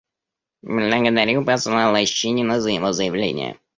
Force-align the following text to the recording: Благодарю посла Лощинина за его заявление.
Благодарю 0.63 1.45
посла 1.45 1.91
Лощинина 1.91 2.59
за 2.59 2.71
его 2.71 2.91
заявление. 2.91 3.59